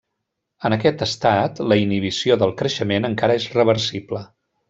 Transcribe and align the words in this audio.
En 0.69 0.75
aquest 0.77 1.03
estat, 1.05 1.61
la 1.73 1.77
inhibició 1.83 2.39
del 2.45 2.55
creixement 2.63 3.09
encara 3.11 3.37
és 3.43 3.47
reversible. 3.61 4.27